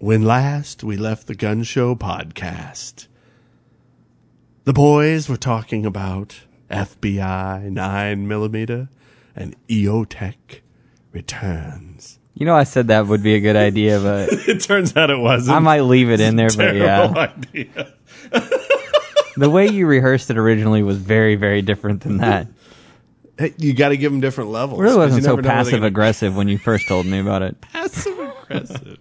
[0.00, 3.06] when last we left the Gun Show podcast,
[4.64, 8.88] the boys were talking about FBI 9mm
[9.36, 10.60] and EOTech
[11.12, 12.18] returns.
[12.34, 15.18] You know, I said that would be a good idea, but It turns out it
[15.18, 15.56] wasn't.
[15.56, 16.48] I might leave it in there.
[16.56, 17.28] But yeah,
[19.36, 22.46] the way you rehearsed it originally was very, very different than that.
[23.38, 24.80] Hey, you got to give them different levels.
[24.80, 27.04] It really wasn't so never know where they're passive gonna- aggressive when you first told
[27.04, 27.60] me about it.
[27.72, 28.98] passive aggressive.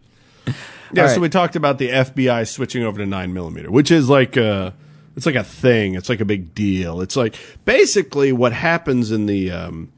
[0.94, 1.22] Yeah, All so right.
[1.22, 4.74] we talked about the FBI switching over to nine millimeter, which is like a,
[5.16, 5.96] it's like a thing.
[5.96, 7.02] It's like a big deal.
[7.02, 7.36] It's like
[7.66, 9.92] basically what happens in the um,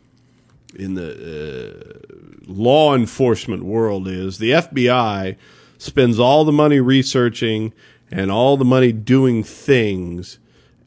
[0.75, 5.35] in the uh, law enforcement world is the FBI
[5.77, 7.73] spends all the money researching
[8.09, 10.39] and all the money doing things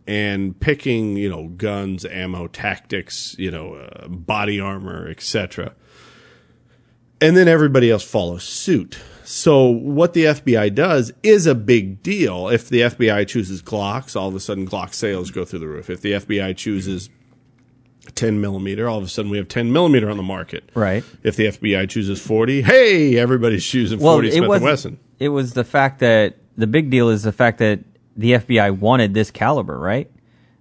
[0.07, 5.75] and picking, you know, guns, ammo, tactics, you know, uh, body armor, etc
[7.21, 8.99] and then everybody else follows suit.
[9.37, 12.49] So what the FBI does is a big deal.
[12.49, 15.91] If the FBI chooses Glocks, all of a sudden Glock sales go through the roof.
[15.91, 17.11] If the FBI chooses
[18.15, 20.71] 10 millimeter, all of a sudden we have 10 millimeter on the market.
[20.75, 21.03] Right.
[21.25, 24.99] If the FBI chooses 40, hey, everybody's choosing 40 Well, Smith it and Wesson.
[25.19, 27.81] it was the fact that the big deal is the fact that
[28.17, 30.09] the FBI wanted this caliber, right?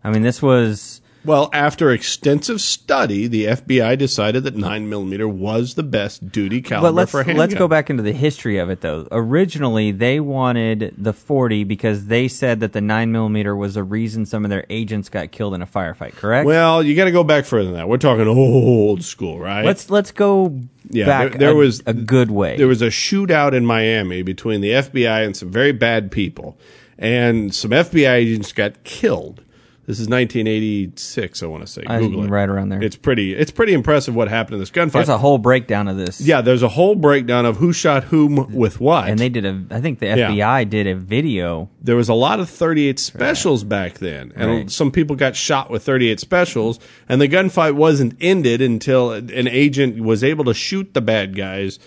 [0.04, 5.76] I mean, this was Well, after extensive study, the FBI decided that 9 millimeter was
[5.76, 7.38] the best duty caliber but let's for handgun.
[7.38, 9.08] let's go back into the history of it though.
[9.10, 14.26] Originally, they wanted the 40 because they said that the 9 millimeter was the reason
[14.26, 16.14] some of their agents got killed in a firefight.
[16.16, 16.46] Correct?
[16.46, 17.88] Well, you got to go back further than that.
[17.88, 19.64] We're talking old school, right?
[19.64, 21.32] let's let's go Yeah, back.
[21.32, 22.58] there- there a, was- a good way.
[22.58, 26.58] there was a shootout in Miami between the FBI and some very bad people,
[26.98, 29.43] and some FBI agents got killed.
[29.86, 31.84] This is 1986, I want to say.
[31.84, 32.30] Uh, Google it.
[32.30, 32.82] right around there.
[32.82, 33.34] It's pretty.
[33.34, 34.94] It's pretty impressive what happened in this gunfight.
[34.94, 36.22] There's a whole breakdown of this.
[36.22, 39.10] yeah, there's a whole breakdown of who shot whom with what.
[39.10, 39.62] And they did a.
[39.72, 40.30] I think the Yeah.
[40.32, 41.70] FBI did a video.
[41.82, 44.72] there was a lot of 38 specials back then, and Right.
[44.72, 50.02] some people got shot with 38 specials, and the gunfight wasn't ended until an agent
[50.02, 51.78] was able to shoot the bad guys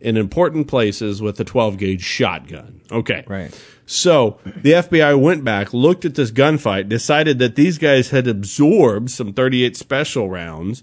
[0.00, 2.80] in important places with a 12 gauge shotgun.
[2.90, 3.22] Okay.
[3.28, 3.56] Right.
[3.86, 9.10] So the FBI went back, looked at this gunfight, decided that these guys had absorbed
[9.10, 10.82] some 38 special rounds,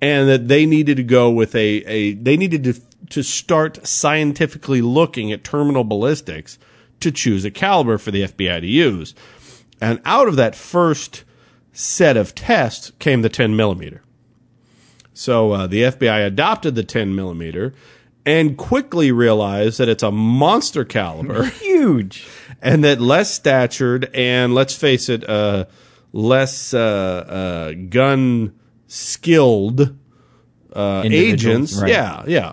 [0.00, 2.80] and that they needed to go with a, a they needed to
[3.10, 6.58] to start scientifically looking at terminal ballistics
[7.00, 9.14] to choose a caliber for the FBI to use.
[9.80, 11.24] And out of that first
[11.72, 14.02] set of tests came the 10 millimeter.
[15.14, 17.74] So uh, the FBI adopted the 10 millimeter
[18.26, 22.26] and quickly realize that it's a monster caliber Huge.
[22.60, 25.66] and that less statured and let's face it, uh,
[26.12, 28.54] less uh, uh, gun
[28.86, 29.96] skilled
[30.72, 31.80] uh, agents.
[31.80, 31.90] right.
[31.90, 32.52] Yeah, yeah.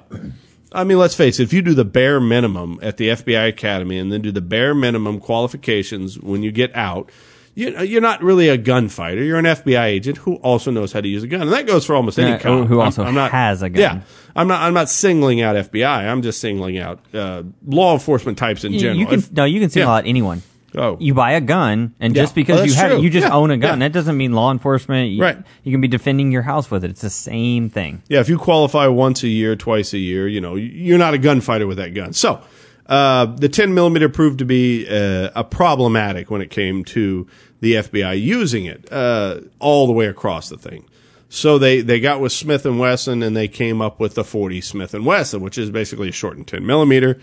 [0.71, 1.43] I mean, let's face it.
[1.43, 4.75] If you do the bare minimum at the FBI Academy and then do the bare
[4.75, 7.09] minimum qualifications when you get out,
[7.57, 9.23] you're not really a gunfighter.
[9.23, 11.85] You're an FBI agent who also knows how to use a gun, and that goes
[11.85, 12.67] for almost any Yeah, cop.
[12.67, 13.81] who I'm- also I'm not- has a gun.
[13.81, 13.99] Yeah,
[14.35, 14.61] I'm not.
[14.61, 16.07] I'm not singling out FBI.
[16.07, 18.99] I'm just singling out uh, law enforcement types in You- general.
[18.99, 19.97] You can If- no, you can single yeah.
[19.97, 20.41] out anyone.
[20.75, 20.97] Oh.
[20.99, 22.21] You buy a gun, and Yeah.
[22.23, 23.01] just because Oh, you have true.
[23.01, 23.33] you just Yeah.
[23.33, 23.87] own a gun, Yeah.
[23.87, 25.09] that doesn't mean law enforcement.
[25.11, 25.37] You, Right.
[25.63, 26.91] You can be defending your house with it.
[26.91, 28.01] It's the same thing.
[28.09, 31.17] Yeah, if you qualify once a year, twice a year, you know, you're not a
[31.17, 32.13] gunfighter with that gun.
[32.13, 32.39] So,
[32.87, 37.25] uh, the 10 millimeter proved to be uh, a problematic when it came to
[37.59, 40.87] the FBI using it uh, all the way across the thing.
[41.29, 44.61] So they, they got with Smith and Wesson and they came up with the 40
[44.61, 47.19] Smith and Wesson, which is basically a shortened 10 millimeter.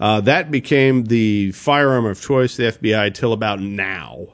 [0.00, 4.26] Uh, that became the firearm of choice, the FBI, till about now.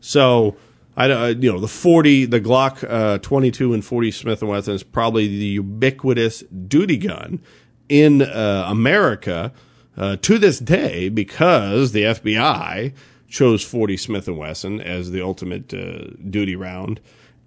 [0.00, 0.56] So,
[0.96, 4.50] I don't- uh, you know, the 40, the Glock uh, 22 and 40 Smith and
[4.50, 7.40] Wesson is probably the ubiquitous duty gun
[7.88, 9.52] in uh, America
[9.96, 12.92] uh, to this day because the FBI
[13.28, 17.00] chose 40 Smith and Wesson as the ultimate uh, duty round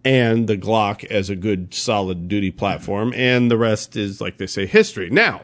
[0.06, 4.48] and the Glock as a good solid duty platform and the rest is like they
[4.48, 5.10] say history.
[5.10, 5.42] Now,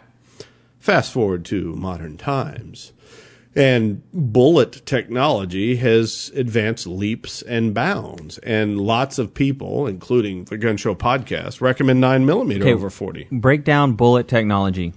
[0.79, 2.93] fast forward to modern times.
[3.55, 8.39] And bullet technology has advanced leaps and bounds.
[8.39, 12.73] And lots of people, including the Gun Show podcast, recommend 9 millimeter Okay.
[12.73, 13.27] over 40.
[13.31, 14.93] Break down bullet technology.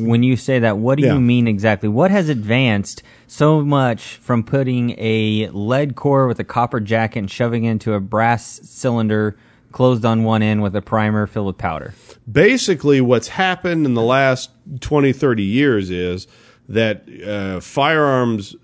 [0.00, 1.14] When you say that, what do Yeah.
[1.14, 1.88] you mean exactly?
[1.88, 7.30] What has advanced so much from putting a lead core with a copper jacket and
[7.30, 9.36] shoving it into a brass cylinder
[9.72, 11.94] closed on one end with a primer filled with powder?
[12.30, 14.50] Basically, what's happened in the last
[14.80, 16.26] 20, 30 years is
[16.68, 18.54] that uh, firearms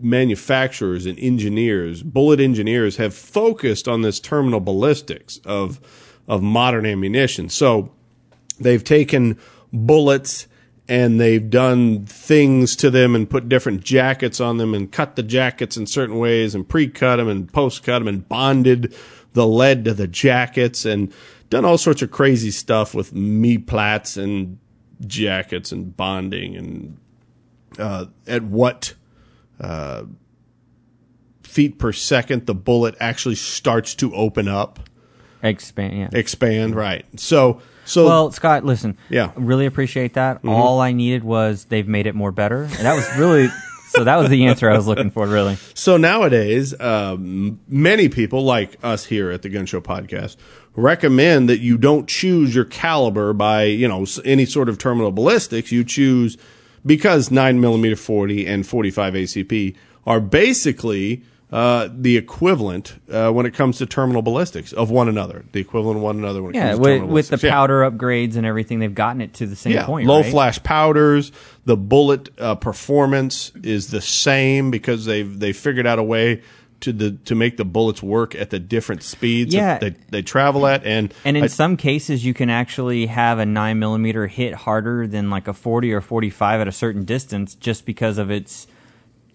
[0.00, 5.80] manufacturers and engineers, bullet engineers, have focused on this terminal ballistics of
[6.28, 7.48] of modern ammunition.
[7.48, 7.90] So
[8.60, 9.38] they've taken
[9.72, 10.46] bullets
[10.88, 15.22] and they've done things to them and put different jackets on them and cut the
[15.22, 18.94] jackets in certain ways and pre-cut them and post-cut them and bonded
[19.34, 21.12] the lead to the jackets and
[21.50, 24.58] done all sorts of crazy stuff with me plats and
[25.06, 26.96] jackets and bonding and
[27.78, 28.94] uh, at what
[29.60, 30.04] uh,
[31.42, 34.80] feet per second the bullet actually starts to open up,
[35.42, 35.96] Expand.
[35.96, 36.08] Yeah.
[36.12, 36.74] expand.
[36.74, 37.06] Right.
[37.16, 38.98] So, so Well, Scott, listen.
[39.08, 39.32] Yeah.
[39.36, 40.44] Really appreciate that.
[40.44, 42.62] All I needed was they've made it more better.
[42.62, 43.48] And that was really
[43.88, 45.56] so that was the answer I was looking for, really.
[45.74, 50.36] So nowadays, um, many people like us here at the Gun Show Podcast
[50.76, 55.72] recommend that you don't choose your caliber by you know any sort of terminal ballistics.
[55.72, 56.36] You choose
[56.84, 59.74] because nine millimeter forty and forty five ACP
[60.06, 65.44] are basically uh, the equivalent uh, when it comes to terminal ballistics of one another.
[65.52, 67.46] The equivalent of one another when it Yeah, comes to with, with the.
[67.46, 67.52] Yeah.
[67.52, 70.06] powder upgrades and everything, they've gotten it to the same Yeah, point.
[70.06, 70.30] low right?
[70.30, 71.32] flash powders.
[71.64, 76.42] The bullet uh, performance is the same because they've they figured out a way
[76.80, 79.78] to the to make the bullets work at the different speeds Yeah.
[79.78, 80.84] that they, they travel at.
[80.84, 85.06] And And in I- some cases, you can actually have a nine millimeter hit harder
[85.06, 88.66] than like a forty or forty five at a certain distance, just because of its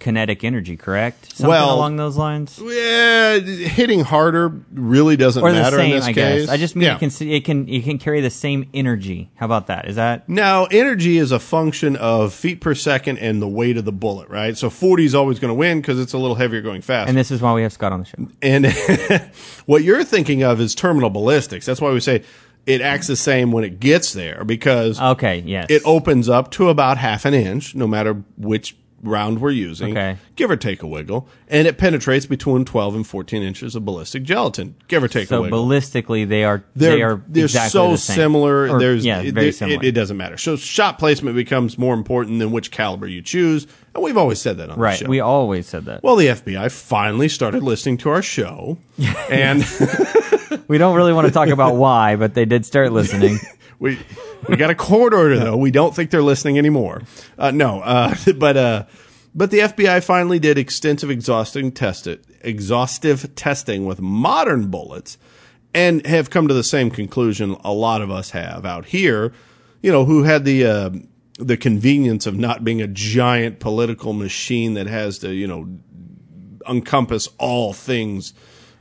[0.03, 0.77] kinetic energy.
[0.77, 1.25] Correct?
[1.35, 2.59] Something Well, along those lines.
[2.63, 6.41] yeah, hitting harder really doesn't Or matter same, in this I case.
[6.45, 6.49] guess.
[6.49, 6.95] I just mean Yeah.
[6.95, 9.31] it can it can it can carry the same energy.
[9.35, 9.87] How about that?
[9.87, 13.85] Is that Now, energy is a function of feet per second and the weight of
[13.85, 14.55] the bullet, right?
[14.57, 17.09] So 40 is always going to win because it's a little heavier going fast.
[17.09, 18.27] and this is why we have Scott on the show.
[18.41, 18.65] And
[19.65, 21.65] what you're thinking of is terminal ballistics.
[21.65, 22.23] That's why we say
[22.65, 25.67] it acts the same when it gets there because Okay, yes.
[25.69, 30.17] it opens up to about half an inch, no matter which round we're using, Okay.
[30.35, 34.23] Give or take a wiggle, and it penetrates between 12 and 14 inches of ballistic
[34.23, 35.65] gelatin, give or take a so wiggle.
[35.65, 38.15] ballistically, they are They're, they are they're exactly so the same.
[38.15, 38.69] similar.
[38.69, 39.83] Or, There's yeah, it, very it- similar.
[39.83, 40.37] It, doesn't matter.
[40.37, 44.57] So shot placement becomes more important than which caliber you choose, and we've always said
[44.57, 44.91] that on right.
[44.91, 45.03] the show.
[45.05, 45.09] Right.
[45.09, 46.03] We always said that.
[46.03, 48.77] well, the FBI finally started listening to our show,
[49.29, 49.63] and
[50.67, 53.37] we don't really want to talk about why, but they did start listening.
[53.79, 53.99] we
[54.47, 55.57] we got a court order though.
[55.57, 57.03] We don't think they're listening anymore.
[57.37, 58.85] Uh, no, uh, but uh,
[59.35, 65.17] but the FBI finally did extensive exhausting test it, exhaustive testing with modern bullets,
[65.73, 69.33] and have come to the same conclusion a lot of us have out here.
[69.81, 70.89] You know, who had the uh,
[71.39, 75.67] the convenience of not being a giant political machine that has to you know
[76.67, 78.33] encompass all things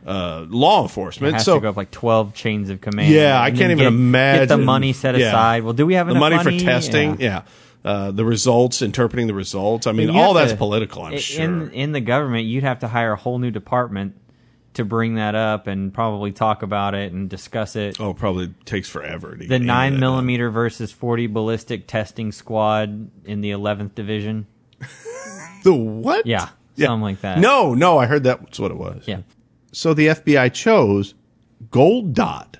[0.07, 1.35] uh, law enforcement.
[1.35, 3.13] has so to go up like twelve chains of command.
[3.13, 4.43] yeah, I can't even get, imagine.
[4.43, 5.29] Get the money set Yeah.
[5.29, 5.63] aside.
[5.65, 7.21] Well, do we have the enough money, money for testing?
[7.21, 7.27] Yeah.
[7.27, 7.43] Yeah.
[7.85, 9.89] Uh, the results, interpreting the results.
[9.89, 11.69] I mean, all that's to- political, I'm in, sure.
[11.71, 14.15] In the government, you'd have to hire a whole new department
[14.75, 18.01] to bring that up and probably talk about it and discuss it.
[18.01, 23.51] oh, probably takes forever to the nine millimeter versus forty ballistic testing squad in the
[23.51, 24.47] eleventh division.
[25.65, 26.27] The what?
[26.27, 27.39] Yeah, something like that.
[27.39, 29.05] No, no, I heard that's what it was.
[29.07, 29.21] Yeah.
[29.71, 31.15] So the FBI chose
[31.71, 32.57] Gold Dot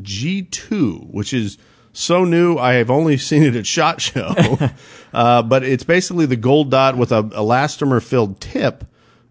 [0.00, 1.58] G2, which is
[1.92, 2.56] so new.
[2.58, 4.58] I have only seen it at Shot Show,
[5.12, 8.84] uh, but it's basically the gold dot with a elastomer filled tip,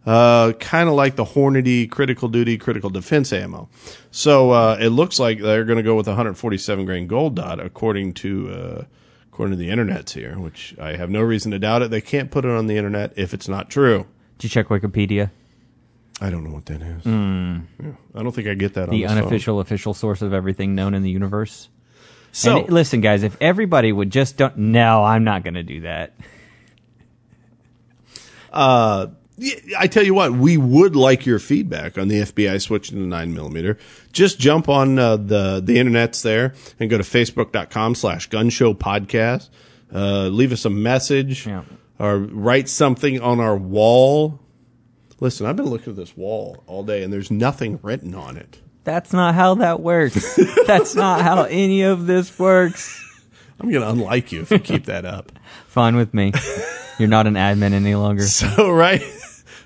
[0.05, 3.69] uh, kind of like the Hornady critical duty critical defense ammo.
[4.11, 8.13] So uh, it looks like they're going to go with 147 grain gold dot, according
[8.15, 8.49] to.
[8.49, 8.83] Uh,
[9.33, 11.89] According to the internet's here, which I have no reason to doubt it.
[11.89, 14.05] They can't put it on the internet if it's not true.
[14.37, 15.31] Did you check Wikipedia?
[16.19, 17.05] I don't know what that is.
[17.05, 18.91] Yeah, I don't think I get that on Hmm.
[18.91, 19.17] The this phone.
[19.19, 21.69] unofficial official source of everything known in the universe.
[22.31, 24.57] So and listen, guys, if everybody would just don't.
[24.57, 26.13] No, I'm not going to do that.
[29.37, 33.03] Yeah, I tell you what, we would like your feedback on the FBI switching to
[33.03, 33.77] nine millimeter.
[34.11, 38.73] Just jump on uh, the the internet's there and go to facebook.com slash gun show
[38.75, 39.49] podcast.
[39.93, 41.63] Uh, leave us a message Yeah.
[41.97, 44.39] or write something on our wall.
[45.19, 48.59] Listen, I've been looking at this wall all day and there's nothing written on it.
[48.83, 50.39] That's not how that works.
[50.67, 52.97] That's not how any of this works.
[53.59, 55.31] I'm going to unlike you if you keep that up.
[55.67, 56.33] Fine with me.
[56.97, 58.23] You're not an admin any longer.
[58.27, 59.01] So right,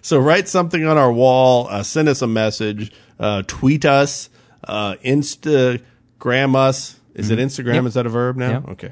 [0.02, 1.68] so write something on our wall.
[1.70, 2.92] Uh, send us a message.
[3.20, 4.30] Uh, tweet us.
[4.64, 7.00] Uh, Instagram us.
[7.14, 7.66] Is it Instagram?
[7.66, 7.76] Mm-hmm.
[7.76, 7.86] Yep.
[7.86, 8.50] Is that a verb now?
[8.52, 8.68] Yep.
[8.70, 8.92] Okay.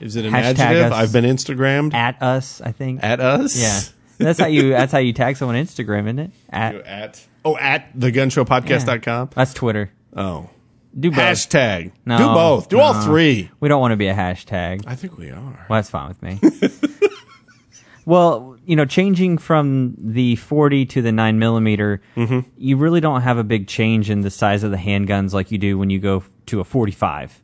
[0.00, 0.92] Is it an Hashtag adjective?
[0.92, 0.92] us.
[0.92, 3.02] I've been Instagrammed At us, I think.
[3.02, 3.56] at us.
[3.60, 3.80] yeah.
[4.18, 6.30] That's how you that's how you tag someone on Instagram, isn't it?
[6.50, 9.30] At At oh at the gunshowpodcast.com.
[9.34, 9.90] That's Twitter.
[10.16, 10.50] Oh.
[10.98, 11.18] Do both.
[11.20, 11.92] Hashtag.
[12.06, 12.68] No, Do both.
[12.70, 13.02] Do all no.
[13.02, 13.50] three.
[13.60, 14.82] We don't want to be a hashtag.
[14.86, 15.66] I think we are.
[15.68, 16.40] Well, that's fine with me.
[18.04, 22.40] well, you know, changing from the 40 to the 9 millimeter, Mm-hmm.
[22.56, 25.58] you really don't have a big change in the size of the handguns like you
[25.58, 27.40] do when you go to a 45.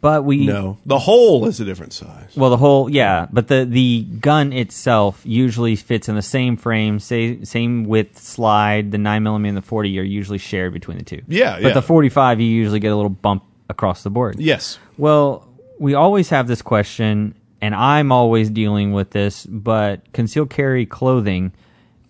[0.00, 2.36] But we No, the hole is a different size.
[2.36, 7.00] Well, the whole yeah, but the the gun itself usually fits in the same frame,
[7.00, 8.90] say, same width slide.
[8.90, 11.22] The nine millimeter and the forty are usually shared between the two.
[11.26, 11.74] Yeah, but yeah.
[11.74, 14.38] the forty five you usually get a little bump across the board.
[14.38, 14.78] Yes.
[14.96, 20.86] Well, we always have this question, and I'm always dealing with this, but concealed carry
[20.86, 21.52] clothing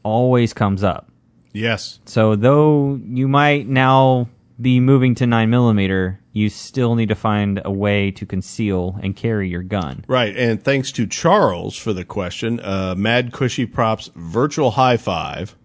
[0.03, 1.11] always comes up.
[1.53, 2.01] Yes.
[2.07, 4.29] So though you might now
[4.61, 9.17] be moving to nine millimeter, you still need to find a way to conceal and
[9.17, 10.05] carry your gun.
[10.07, 10.37] Right.
[10.37, 12.61] And thanks to Charles for the question.
[12.61, 15.57] Uh, Mad Cushy Props virtual high five.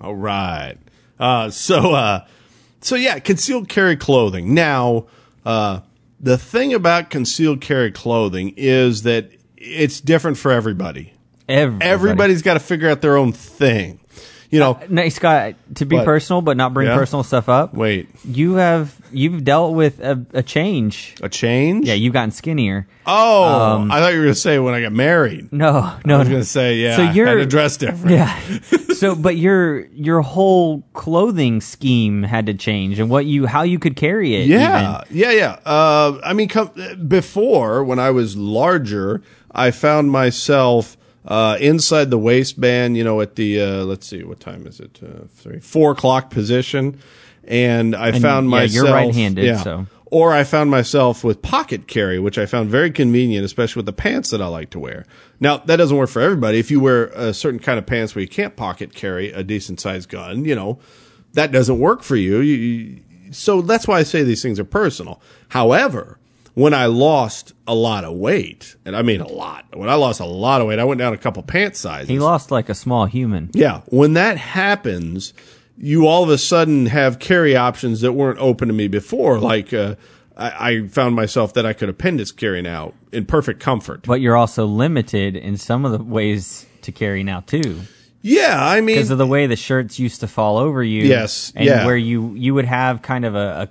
[0.00, 0.76] All right.
[1.18, 2.26] Uh, so, uh,
[2.80, 4.54] so yeah, concealed carry clothing.
[4.54, 5.06] Now,
[5.44, 5.80] uh,
[6.18, 11.12] the thing about concealed carry clothing is that it's different for everybody.
[11.48, 11.90] Everybody.
[11.90, 14.00] Everybody's got to figure out their own thing.
[14.50, 16.04] You know, Now, Scott, to be What?
[16.04, 16.94] personal but not bring Yeah?
[16.96, 17.74] personal stuff up.
[17.74, 21.14] wait, You have you've dealt with a, a change.
[21.22, 21.86] a change?
[21.88, 22.86] Yeah, you've gotten skinnier.
[23.06, 23.44] Oh,
[23.76, 25.52] Um, I thought you were going to say when I got married.
[25.52, 25.72] No,
[26.04, 26.32] no, I was no.
[26.34, 28.10] going to say, yeah, So you're- had to dress different.
[28.10, 28.38] Yeah.
[28.94, 33.78] so, but your your whole clothing scheme had to change, and what you how you
[33.78, 34.46] could carry it.
[34.46, 35.16] Yeah, even.
[35.18, 35.50] yeah, yeah.
[35.66, 36.70] Uh, I mean, com-
[37.06, 39.22] before when I was larger,
[39.52, 42.96] I found myself uh, inside the waistband.
[42.96, 45.00] You know, at the uh, let's see, what time is it?
[45.02, 46.98] Uh, three, four o'clock position,
[47.44, 49.62] and I found yeah, you're right-handed, yeah.
[49.62, 49.86] so.
[50.08, 53.92] Or I found myself with pocket carry, which I found very convenient, especially with the
[53.92, 55.04] pants that I like to wear.
[55.40, 56.60] Now, that doesn't work for everybody.
[56.60, 59.80] If you wear a certain kind of pants where you can't pocket carry a decent
[59.80, 60.78] sized gun, you know,
[61.32, 62.38] that doesn't work for you.
[62.40, 63.02] you, you
[63.32, 65.20] so that's why I say these things are personal.
[65.48, 66.20] However,
[66.56, 70.20] when I lost a lot of weight, and I mean a lot, when I lost
[70.20, 72.08] a lot of weight, I went down a couple pant sizes.
[72.08, 73.50] He lost like a small human.
[73.52, 73.82] Yeah.
[73.88, 75.34] When that happens,
[75.76, 79.38] you all of a sudden have carry options that weren't open to me before.
[79.38, 79.96] Like, uh,
[80.34, 84.04] I, I found myself that I could appendix carry now in perfect comfort.
[84.06, 87.82] But you're also limited in some of the ways to carry now too,
[88.22, 88.56] Yeah.
[88.58, 91.02] I mean, because of the way the shirts used to fall over you.
[91.02, 91.84] Yes, and yeah.
[91.84, 93.70] where you you would have kind of a,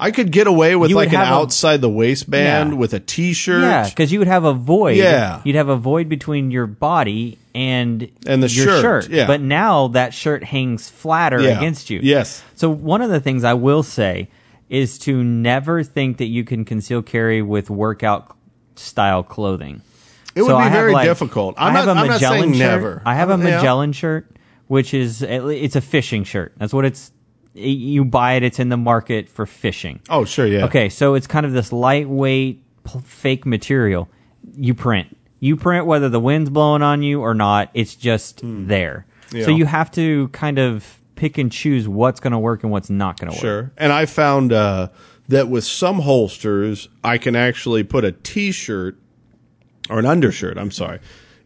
[0.00, 2.76] I could get away with You would like an have a- outside the waistband Yeah.
[2.76, 3.62] with a t-shirt.
[3.62, 4.96] yeah, because you would have a void.
[4.96, 5.40] Yeah.
[5.44, 9.26] you'd have a void between your body and And the your shirt, yeah.
[9.26, 11.58] But now that shirt hangs flatter Yeah.
[11.58, 12.00] against you.
[12.02, 12.42] Yes.
[12.54, 14.28] So one of the things I will say
[14.68, 18.36] is to never think that you can conceal carry with workout
[18.76, 19.82] style clothing.
[20.34, 21.56] It would be have, very difficult.
[21.58, 22.58] I'm I have not- a I'm not Magellan saying shirt.
[22.58, 23.02] never.
[23.04, 23.56] I have a I'm- yeah.
[23.56, 24.30] Magellan shirt,
[24.68, 26.54] which is it's a fishing shirt.
[26.56, 27.10] That's what it's.
[27.54, 28.42] You buy it.
[28.42, 30.00] It's in the market for fishing.
[30.08, 30.46] Oh, sure.
[30.46, 30.66] Yeah.
[30.66, 32.62] Okay, so it's kind of this lightweight
[33.04, 34.08] fake material.
[34.54, 35.16] You print.
[35.40, 37.70] You print whether the wind's blowing on you or not.
[37.74, 39.06] It's just there.
[39.30, 39.36] Hmm.
[39.36, 39.44] Yeah.
[39.44, 42.90] So you have to kind of pick and choose what's going to work and what's
[42.90, 43.40] not going to work.
[43.40, 43.72] Sure.
[43.76, 44.88] And I found uh,
[45.28, 48.96] that with some holsters, I can actually put a t-shirt
[49.88, 51.00] or an undershirt, I'm sorry,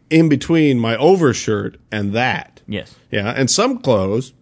[0.09, 2.61] in between my overshirt and that.
[2.67, 2.95] Yes.
[3.11, 3.33] Yeah.
[3.35, 4.33] And some clothes,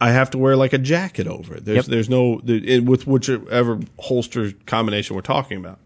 [0.00, 1.64] I have to wear like a jacket over it.
[1.64, 1.84] There's, Yep.
[1.86, 5.78] there's no, with whichever holster combination we're talking about.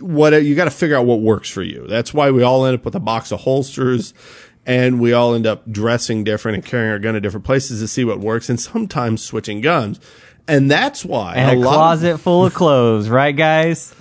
[0.00, 1.86] What you got to figure out what works for you.
[1.88, 4.12] That's why we all end up with a box of holsters
[4.66, 7.88] and we all end up dressing different and carrying our gun to different places to
[7.88, 9.98] see what works and sometimes switching guns.
[10.48, 13.94] And that's why And a, of- closet full of clothes, right, guys?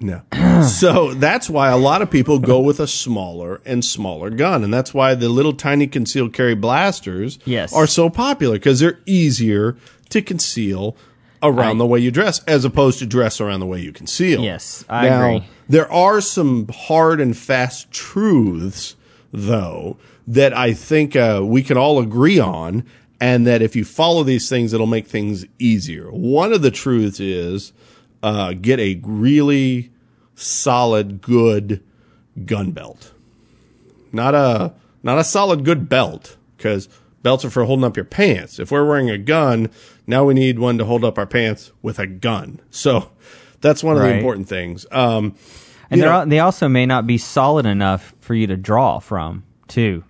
[0.00, 0.22] No.
[0.66, 4.64] so that's why a lot of people go with a smaller and smaller gun.
[4.64, 7.72] And that's why the little tiny concealed carry blasters Yes.
[7.74, 9.76] are so popular because they're easier
[10.08, 10.96] to conceal
[11.42, 14.42] around I- the way you dress as opposed to dress around the way you conceal.
[14.42, 15.48] Yes, I now, agree.
[15.68, 18.96] There are some hard and fast truths,
[19.32, 22.84] though, that I think uh, we can all agree on.
[23.22, 26.10] And that if you follow these things, it'll make things easier.
[26.10, 27.74] One of the truths is
[28.22, 29.90] uh, get a really
[30.34, 31.82] solid, good
[32.44, 33.12] gun belt.
[34.12, 36.88] Not a not a solid, good belt because
[37.22, 38.58] belts are for holding up your pants.
[38.58, 39.70] If we're wearing a gun,
[40.06, 42.60] now we need one to hold up our pants with a gun.
[42.70, 43.10] So
[43.60, 44.86] that's one of the important things.
[44.90, 45.34] Um,
[45.90, 50.04] And know- they also may not be solid enough for you to draw from, too.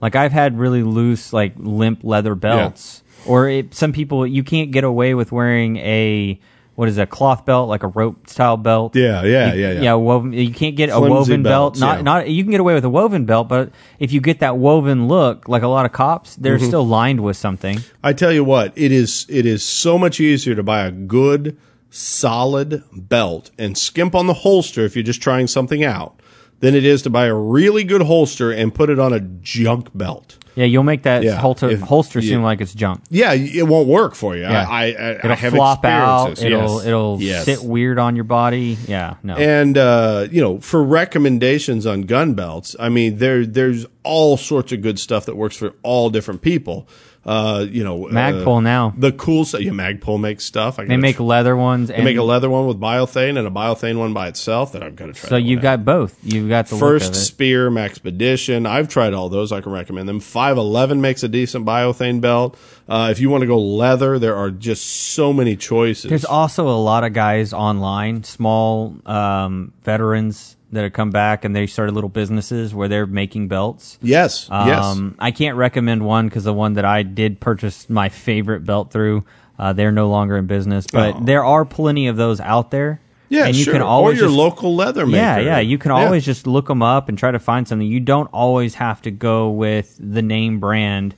[0.00, 4.70] Like I've had really loose, like limp leather belts, or it, some people you can't
[4.70, 6.38] get away with wearing a
[6.74, 8.96] what is it, a cloth belt, like a rope style belt.
[8.96, 9.80] Yeah, yeah, You- yeah, yeah.
[9.82, 10.32] Yeah, woven.
[10.32, 11.88] You can't get a woven belts, belt.
[11.88, 12.02] Not yeah.
[12.02, 15.06] not you can get away with a woven belt, but if you get that woven
[15.08, 16.66] look, like a lot of cops, they're Mm-hmm.
[16.66, 17.78] still lined with something.
[18.02, 21.56] I tell you what, it is it is so much easier to buy a good
[21.90, 26.20] solid belt and skimp on the holster if you're just trying something out
[26.60, 29.88] than it is to buy a really good holster and put it on a junk
[29.94, 30.38] belt.
[30.56, 32.30] Yeah, you'll make that Yeah, holster, if- holster yeah.
[32.30, 33.02] seem like it's junk.
[33.10, 34.42] Yeah, it won't work for you.
[34.42, 34.66] Yeah.
[34.68, 36.42] I, I, It'll I have flop out.
[36.42, 36.86] It'll Yes.
[36.86, 37.44] it'll Yes.
[37.44, 38.78] sit weird on your body.
[38.86, 39.34] Yeah, no.
[39.34, 44.70] And uh, you know, for recommendations on gun belts, I mean, there there's all sorts
[44.72, 46.86] of good stuff that works for all different people.
[47.26, 48.94] Uh, you know, Magpul uh, now.
[48.96, 49.62] the cool stuff.
[49.62, 50.78] Yeah, Magpul makes stuff.
[50.78, 51.88] I they make leather ones.
[51.88, 54.72] they And make a leather one with biothane and a biothane one by itself.
[54.72, 55.30] That I'm going to try.
[55.30, 55.76] so you've one out.
[55.78, 56.18] got both.
[56.22, 57.24] You've got the First look of it.
[57.24, 58.66] Spear, Maxpedition.
[58.68, 59.52] I've tried all those.
[59.52, 60.20] I can recommend them.
[60.20, 62.58] 511 makes a decent biothane belt.
[62.86, 66.10] Uh, if you want to go leather, there are just so many choices.
[66.10, 71.56] There's also a lot of guys online, small um, veterans that have come back and
[71.56, 73.98] they started little businesses where they're making belts.
[74.02, 74.84] yes, yes.
[74.84, 78.90] Um, I can't recommend one because the one that I did purchase my favorite belt
[78.92, 79.24] through,
[79.58, 80.86] uh, they're no longer in business.
[80.92, 81.20] But Oh.
[81.22, 83.00] there are plenty of those out there.
[83.30, 83.72] Yeah, and you sure.
[83.72, 85.16] can always or your just- local leather maker.
[85.16, 85.58] Yeah, yeah.
[85.60, 87.86] You can always just look them up and try to find something.
[87.88, 91.14] You don't always have to go with the name brand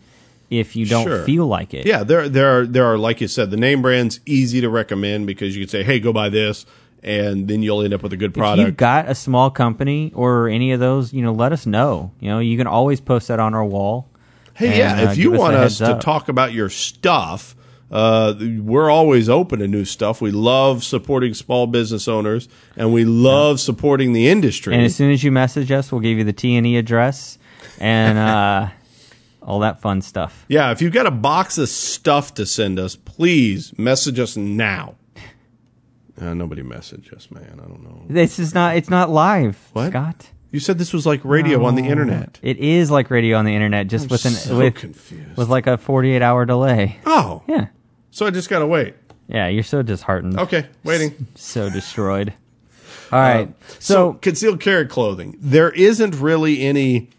[0.49, 1.25] if you don't Sure.
[1.25, 1.85] feel like it.
[1.87, 5.27] Yeah, there there are there are like you said, the name brands easy to recommend
[5.27, 6.65] because you can say, "Hey, go buy this,"
[7.07, 8.61] and then you'll end up with a good product.
[8.61, 12.13] If you've got a small company or any of those, you know, let us know.
[12.19, 14.11] You know, you can always post that on our wall.
[14.55, 16.01] hey, and, yeah, uh, if you us want us to up.
[16.01, 17.55] talk about your stuff,
[17.93, 20.21] uh, we're always open to new stuff.
[20.21, 24.75] We love supporting small business owners, and we love supporting the industry.
[24.75, 27.39] And as soon as you message us, we'll give you the T and E address
[27.79, 28.69] and uh,
[29.43, 30.45] all that fun stuff.
[30.49, 34.97] yeah, if you've got a box of stuff to send us, please message us now.
[36.21, 37.61] Uh, nobody messaged us, man.
[37.63, 38.03] I don't know.
[38.09, 38.77] This is not.
[38.77, 39.91] It's not live, What?
[39.91, 40.31] Scott.
[40.51, 42.39] You said this was like radio on the internet.
[42.41, 45.37] It is like radio on the internet, just with an so with confused.
[45.37, 46.99] with like a forty-eight hour delay.
[47.05, 47.67] Oh, Yeah,
[48.11, 48.95] so I just gotta wait.
[49.29, 49.49] yeah.
[49.49, 50.39] You're so disheartened.
[50.41, 51.27] Okay, waiting.
[51.35, 52.33] So destroyed.
[53.13, 53.49] All right.
[53.69, 55.37] So, so concealed carry clothing.
[55.41, 57.11] There isn't really any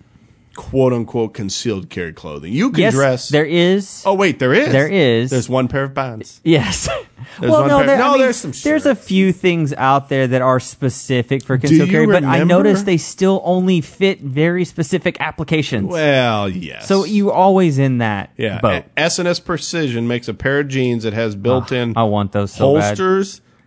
[0.57, 2.51] quote unquote concealed carry clothing.
[2.51, 3.29] You can yes, dress.
[3.29, 4.03] there is.
[4.05, 4.73] oh wait, there is.
[4.73, 5.29] There is.
[5.29, 6.41] There's one pair of pants.
[6.43, 6.87] Yes.
[6.87, 7.05] There's
[7.51, 10.09] well, one no, pair- there, no, I mean, there's some there's a few things out
[10.09, 14.19] there that are specific for concealed carry, but I remember- noticed they still only fit
[14.19, 15.87] very specific applications.
[15.87, 16.87] Well, yes.
[16.87, 18.59] so you always in that yeah.
[18.59, 18.83] boat.
[18.97, 22.33] S and S Precision makes a pair of jeans that has built-in ah, I want
[22.33, 22.97] those so bad.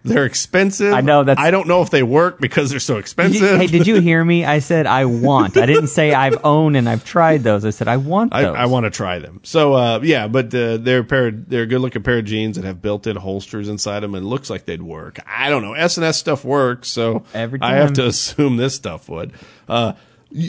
[0.02, 0.94] They're expensive.
[0.94, 3.42] I know, that's- I don't know if they work because they're so Did expensive.
[3.42, 4.44] you- hey, did you hear me?
[4.46, 5.56] I said I want.
[5.58, 7.64] I didn't say I've owned and I've tried those.
[7.66, 8.56] I said I want I, those.
[8.56, 9.40] I want to try them.
[9.42, 11.26] So uh, yeah, but uh, they're a pair.
[11.28, 14.14] Of, they're a good looking pair of jeans that have built in holsters inside them,
[14.14, 15.18] and it looks like they'd work.
[15.26, 15.74] I don't know.
[15.74, 19.32] S and S stuff works, so Every I have to assume this stuff would.
[19.68, 19.92] Uh,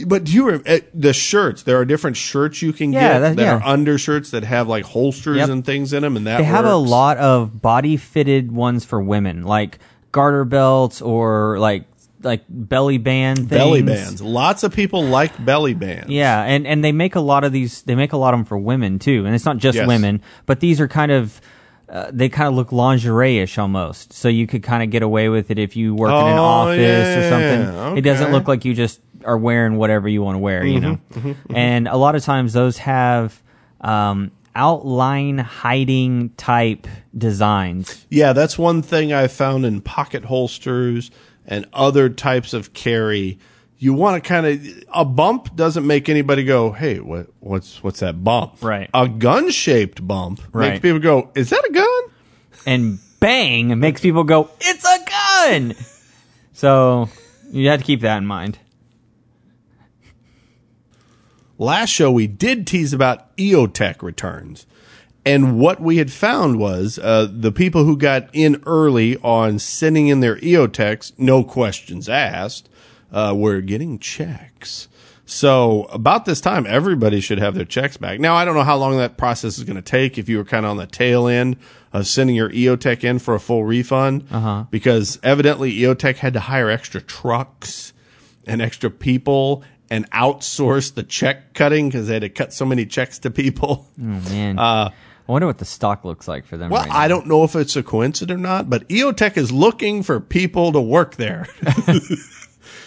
[0.05, 1.63] but do you re- uh, the shirts?
[1.63, 3.55] There are different shirts you can Yeah, get that- that, yeah.
[3.55, 5.49] are undershirts that have like holsters Yep.
[5.49, 6.89] and things in them, and that They have a works.
[6.91, 9.79] lot of body fitted ones for women, like
[10.11, 11.85] garter belts or like
[12.23, 13.49] like belly band things.
[13.49, 14.21] belly bands.
[14.21, 16.09] Lots of people like belly bands.
[16.09, 17.81] Yeah, and and they make a lot of these.
[17.81, 19.87] They make a lot of them for women too, and it's not just Yes.
[19.87, 21.41] women, but these are kind of.
[21.89, 25.51] Uh, they kind of look lingerie-ish almost, so you could kind of get away with
[25.51, 27.97] it if you work in an Oh, office or yeah, something.
[27.97, 28.31] It doesn't okay.
[28.33, 30.99] look like you just are wearing whatever you want to wear, you know.
[31.13, 33.41] Mm-hmm, And a lot of times those have
[33.81, 38.05] um, outline hiding type designs.
[38.09, 41.11] Yeah, that's one thing I found in pocket holsters
[41.45, 43.39] and other types of carry.
[43.77, 47.99] You want to kind of a bump doesn't make anybody go, "Hey, what what's what's
[48.01, 48.89] that bump?" Right.
[48.93, 50.69] A gun-shaped bump Right.
[50.73, 52.03] makes people go, "Is that a gun?"
[52.67, 55.73] and bang, it makes people go, "It's a gun!"
[56.53, 57.09] so
[57.51, 58.59] you have to keep that in mind.
[61.61, 64.65] Last show we did tease about EOTech returns.
[65.23, 70.07] And what we had found was uh, the people who got in early on sending
[70.07, 72.67] in their EOTechs, no questions asked,
[73.11, 74.87] uh, were getting checks.
[75.27, 78.19] So about this time, everybody should have their checks back.
[78.19, 80.43] Now, I don't know how long that process is going to take if you were
[80.43, 81.57] kind of on the tail end
[81.93, 84.65] of sending your EOTech in for a full refund, uh-huh.
[84.71, 87.93] because evidently EOTech had to hire extra trucks
[88.47, 92.85] and extra people and outsource the check cutting because they had to cut so many
[92.85, 93.87] checks to people.
[94.01, 94.89] Oh man, uh,
[95.27, 96.71] I wonder what the stock looks like for them.
[96.71, 96.97] Well, right now.
[96.97, 100.71] I don't know if it's a coincidence or not, but EOTech is looking for people
[100.71, 101.45] to work there.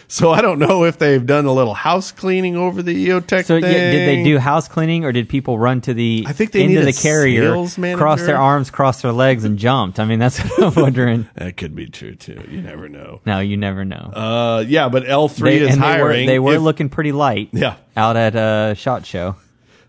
[0.09, 3.61] so I don't know if they've done a little house cleaning over the EOTech So
[3.61, 3.65] thing.
[3.73, 6.63] yeah, did they do house cleaning, or did people run to the I think they
[6.65, 7.53] into need the carrier,
[7.97, 9.99] cross their arms, cross their legs, and jumped?
[10.01, 11.29] I mean, that's what I'm wondering.
[11.35, 12.43] That could be true too.
[12.49, 13.21] You never know.
[13.27, 13.97] No, you never know.
[14.15, 16.27] Uh, yeah, but L3 is and they were, hiring.
[16.27, 17.49] they were If- looking pretty light.
[17.53, 17.77] Yeah.
[17.97, 19.37] out at a shot show.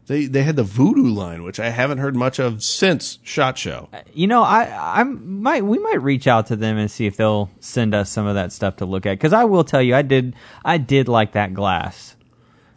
[0.07, 3.89] They they had the Vudu line, which I haven't heard much of since Shot Show.
[4.13, 7.49] You know, I I might we might reach out to them and see if they'll
[7.59, 9.13] send us some of that stuff to look at.
[9.17, 12.15] Because I will tell you, I did I did like that glass.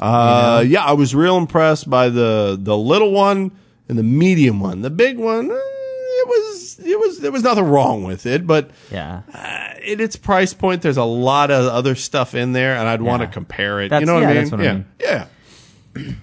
[0.01, 3.53] Uh, yeah, I was real impressed by the the little one
[3.89, 4.81] and the medium one.
[4.81, 8.71] The big one, uh, it was it was there was nothing wrong with it, but
[8.91, 9.23] Yeah.
[9.35, 13.03] uh, at its price point, there's a lot of other stuff in there, and I'd
[13.03, 13.89] want to compare it.
[13.91, 14.41] That's- you know what yeah, I mean?
[14.45, 14.87] that's what I yeah, mean.
[15.01, 16.15] yeah.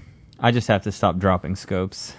[0.45, 2.13] I just have to stop dropping scopes.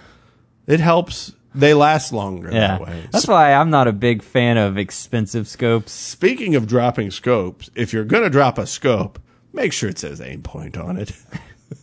[0.67, 1.33] It helps.
[1.55, 2.79] They last longer Yeah.
[2.79, 3.05] that way.
[3.13, 5.93] That's why I'm not a big fan of expensive scopes.
[5.93, 9.21] Speaking of dropping scopes, if you're going to drop a scope,
[9.53, 11.13] make sure it says Aimpoint on it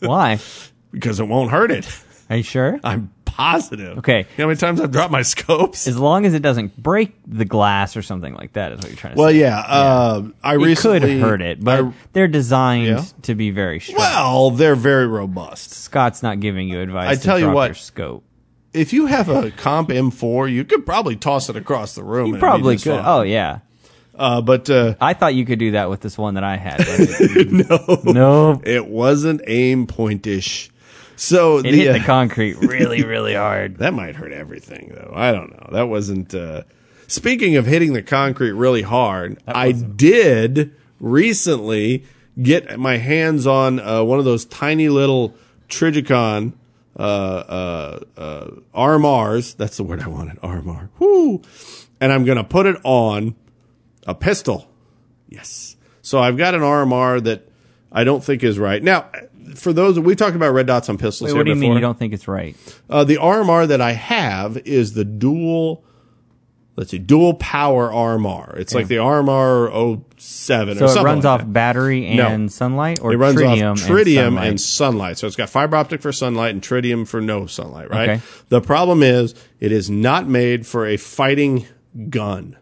[0.02, 0.38] Why?
[0.92, 1.88] because it won't hurt it.
[2.30, 2.78] Are you sure?
[2.84, 3.98] I'm positive.
[4.00, 4.20] Okay.
[4.20, 5.88] You know how many times I've dropped my scopes?
[5.88, 8.96] As long as it doesn't break the glass or something like that, is what you're
[8.98, 9.42] trying to well, say.
[9.42, 9.60] Well, yeah.
[9.60, 13.04] Uh, I it recently could hurt it, but I- they're designed Yeah.
[13.24, 13.98] to be very strong.
[13.98, 15.72] well, they're very robust.
[15.72, 17.10] Scott's not giving you advice.
[17.10, 18.24] I to tell you drop what, your scope.
[18.74, 22.28] If you have a comp M4, you could probably toss it across the room.
[22.28, 22.94] You and probably could.
[22.94, 23.04] fine.
[23.06, 23.60] Oh yeah,
[24.16, 26.78] Uh, but uh, I thought you could do that with this one that I had.
[26.78, 27.48] but-
[28.06, 30.70] no, no, it wasn't Aimpointish.
[31.16, 33.78] So it the, hit uh, the concrete really, really hard.
[33.78, 35.12] That might hurt everything, though.
[35.14, 35.70] I don't know.
[35.72, 36.34] That wasn't.
[36.34, 36.64] Uh,
[37.08, 42.06] speaking of hitting the concrete really hard, I did recently
[42.42, 45.36] get my hands on uh, one of those tiny little
[45.70, 46.54] Trijicon
[46.98, 49.58] uh, uh, uh, RMRs.
[49.58, 50.38] That's the word I wanted.
[50.38, 50.90] RMR.
[51.00, 51.42] Whoo!
[52.00, 53.36] And I'm going to put it on
[54.06, 54.70] a pistol.
[55.30, 55.76] Yes.
[56.02, 57.48] So I've got an RMR that
[57.92, 58.84] I don't think is right.
[58.84, 59.10] Now,
[59.56, 61.70] for those we talked about red dots on pistols Wait, here what do you mean
[61.72, 61.76] before.
[61.76, 62.56] you don't think it's right?
[62.90, 65.84] Uh, the RMR that I have is the dual,
[66.76, 68.58] let's see, dual power RMR.
[68.58, 71.54] It's like the RMR 07 So or it runs like off that.
[71.54, 72.28] battery No.
[72.28, 75.18] and sunlight, or It runs tritium, off tritium and, and sunlight?
[75.18, 75.18] sunlight.
[75.18, 78.10] So it's got fiber optic for sunlight and tritium for no sunlight, right?
[78.10, 78.22] Okay.
[78.50, 81.66] The problem is it is not made for a fighting
[82.10, 82.58] gun.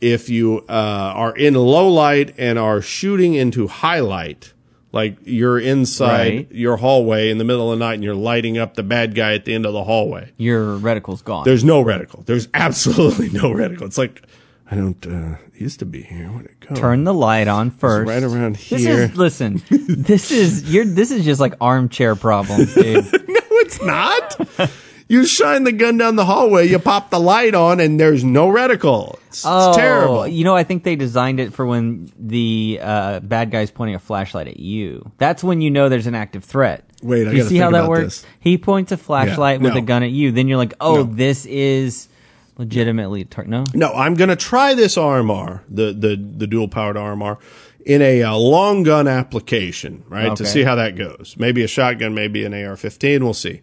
[0.00, 0.72] If you uh,
[1.14, 4.51] are in low light and are shooting into high light,
[4.92, 6.52] like you're inside Right.
[6.52, 9.34] your hallway in the middle of the night and you're lighting up the bad guy
[9.34, 11.44] at the end of the hallway, Your reticle's gone.
[11.44, 12.24] there's no reticle.
[12.26, 13.82] There's absolutely no reticle.
[13.82, 14.22] It's like
[14.70, 16.28] I don't uh, used to be here.
[16.28, 16.74] Where'd it go?
[16.74, 18.08] Turn the light on first.
[18.08, 18.78] right around here.
[18.78, 19.62] This is listen.
[19.70, 20.86] this is you're.
[20.86, 23.04] This is just like armchair problems, dude.
[23.28, 24.70] No, it's not.
[25.12, 28.48] You shine the gun down the hallway, you pop the light on, and there's no
[28.48, 29.14] reticle.
[29.28, 30.26] It's, it's Oh, terrible.
[30.26, 33.98] You know, I think they designed it for when the uh, bad guy's pointing a
[33.98, 35.12] flashlight at you.
[35.18, 36.84] That's when you know there's an active threat.
[37.02, 38.22] Wait, I you see how that works?
[38.22, 38.26] this.
[38.40, 39.80] He points a flashlight with no.
[39.80, 40.32] a gun at you.
[40.32, 41.02] Then you're like, oh, No.
[41.02, 42.08] this is
[42.56, 43.64] legitimately tar- no.
[43.74, 47.38] No, I'm going to try this RMR, the the the dual powered RMR,
[47.84, 50.34] in a uh, long gun application, right?
[50.36, 51.34] To see how that goes.
[51.38, 53.22] Maybe a shotgun, maybe an AR-15.
[53.22, 53.60] We'll see.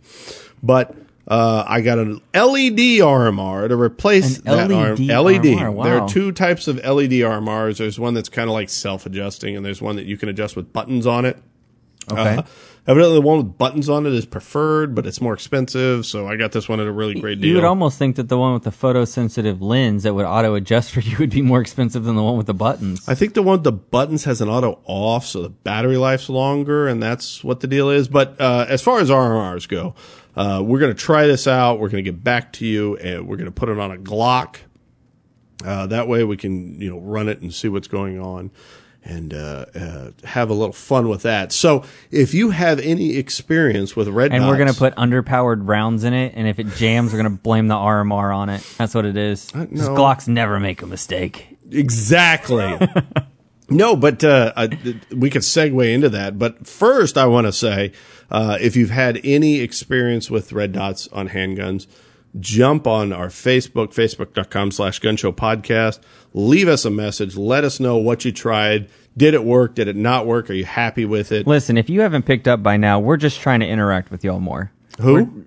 [0.62, 0.94] But
[1.30, 5.44] uh, I got an LED RMR to replace An that LED arm- LED.
[5.44, 5.84] RMR, wow.
[5.84, 7.78] There are two types of LED RMRs.
[7.78, 10.74] There's one that's kind of like self-adjusting, and there's one that you can adjust with
[10.74, 11.38] buttons on it.
[12.12, 12.38] Okay.
[12.38, 12.44] Uh,
[12.89, 16.06] evidently, the one with buttons on it is preferred, but it's more expensive.
[16.06, 17.49] So I got this one at a really great deal.
[17.49, 20.91] You would almost think that the one with the photosensitive lens that would auto adjust
[20.91, 23.08] for you would be more expensive than the one with the buttons.
[23.08, 26.28] I think the one with the buttons has an auto off, so the battery life's
[26.28, 28.08] longer, and that's what the deal is.
[28.08, 29.95] But uh, as far as RMRs go,
[30.36, 31.80] uh, we're going to try this out.
[31.80, 33.97] We're going to get back to you, and we're going to put it on a
[33.97, 34.58] Glock.
[35.63, 38.52] Uh, that way, we can you know run it and see what's going on,
[39.04, 41.52] and uh, uh, have a little fun with that.
[41.52, 46.04] So, if you have any experience with red, and we're going to put underpowered rounds
[46.04, 48.62] in it, and if it jams, we're going to blame the RMR on it.
[48.78, 49.50] That's what it is.
[49.52, 49.90] 'Cause no.
[49.96, 51.58] Glocks never make a mistake.
[51.72, 52.78] Exactly.
[53.70, 54.68] no, but uh, I,
[55.16, 56.38] we could segue into that.
[56.40, 57.92] But first, I want to say
[58.32, 61.88] uh, if you've had any experience with red dots on handguns,
[62.39, 66.00] jump on our Facebook, facebook.com slash gun show podcast.
[66.34, 67.36] Leave us a message.
[67.36, 68.89] Let us know what you tried.
[69.18, 69.76] Did it work?
[69.76, 70.50] Did it not work?
[70.50, 71.48] Are you happy with it?
[71.48, 74.39] Listen, if you haven't picked up by now, we're just trying to interact with y'all
[74.39, 74.72] more.
[75.02, 75.46] Who?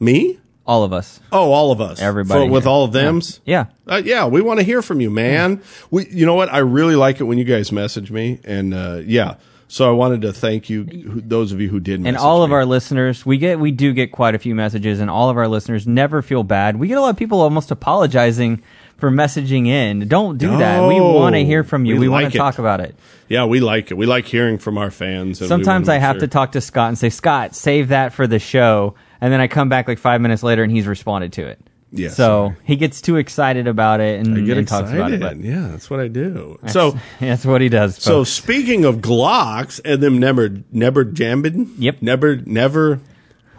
[0.00, 0.40] Me?
[0.66, 1.20] All of us.
[1.30, 2.00] Oh, all of us.
[2.00, 3.40] Everybody For- with all of them's?
[3.44, 3.66] Yeah.
[3.86, 5.62] Uh, yeah, we want to hear from you, man.
[5.90, 6.52] We, you know what?
[6.52, 9.36] I really like it when you guys message me, and uh, yeah.
[9.66, 12.50] So I wanted to thank you, who, those of you who did, And all of
[12.50, 12.54] me.
[12.56, 15.48] our listeners, we get we do get quite a few messages, and all of our
[15.48, 16.76] listeners never feel bad.
[16.78, 18.62] We get a lot of people almost apologizing
[18.98, 20.06] for messaging in.
[20.06, 20.86] Don't do that.
[20.86, 21.94] We want to hear from you.
[21.94, 22.94] We We, want like to talk about it.
[23.28, 23.94] yeah, we like it.
[23.96, 25.44] We like hearing from our fans.
[25.46, 28.38] Sometimes I have sure- to talk to Scott and say, Scott, save that for the
[28.38, 28.94] show.
[29.20, 31.58] And then I come back like five minutes later and he's responded to it.
[31.96, 32.14] Yeah, So
[32.48, 32.56] sorry.
[32.64, 35.22] he gets too excited about it and, I get and talks excited.
[35.22, 35.38] about it.
[35.38, 36.58] But yeah, that's what I do.
[36.66, 37.96] So, that's what he does.
[37.96, 41.72] so speaking of Glocks and them never, never jamming.
[41.78, 42.02] Yep.
[42.02, 43.00] Never, never.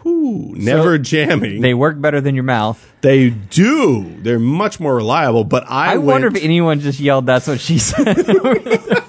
[0.04, 1.62] Whoo, never jamming.
[1.62, 2.92] they work better than your mouth.
[3.00, 4.16] They do.
[4.20, 5.42] They're much more reliable.
[5.42, 8.16] But I, I, wonder if anyone just yelled, that's what she said.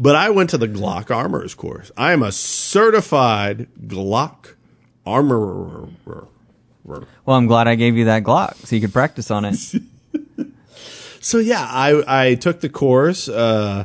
[0.00, 1.90] But I went to the Glock Armorers course.
[1.96, 4.54] I am a certified Glock
[5.04, 6.28] armorer.
[7.24, 9.56] Well, I'm glad I gave you that Glock so you could practice on it.
[11.20, 13.28] So yeah, I I took the course.
[13.28, 13.84] Uh,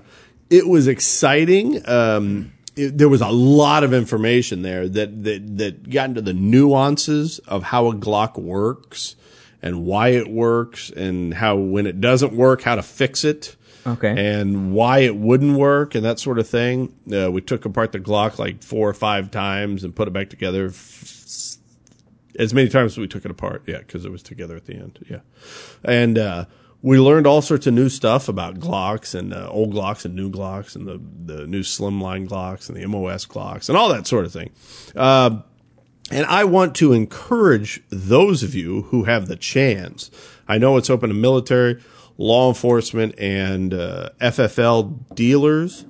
[0.49, 1.87] it was exciting.
[1.89, 6.33] Um, it, there was a lot of information there that that that got into the
[6.33, 9.15] nuances of how a Glock works
[9.61, 13.55] and why it works and how when it doesn't work, how to fix it.
[13.85, 14.15] Okay.
[14.39, 16.93] And why it wouldn't work and that sort of thing.
[17.13, 20.29] Uh, we took apart the Glock like four or five times and put it back
[20.29, 20.67] together.
[20.67, 21.22] F-
[22.37, 23.63] as many times as we took it apart.
[23.65, 25.05] Yeah, because it was together at the end.
[25.09, 25.19] Yeah.
[25.83, 26.45] And, uh,
[26.83, 30.29] we learned all sorts of new stuff about Glocks and uh, old Glocks and new
[30.29, 34.25] Glocks and the, the new slimline Glocks and the MOS Glocks and all that sort
[34.25, 34.51] of thing.
[34.93, 35.39] Uh,
[36.11, 40.11] and I want to encourage those of you who have the chance.
[40.45, 41.81] I know it's open to military,
[42.17, 45.85] law enforcement, and uh, FFL dealers.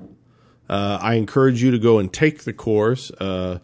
[0.70, 3.60] Uh, I encourage you to go and take the course, uh,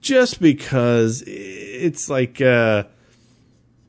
[0.00, 2.84] just because it's like uh,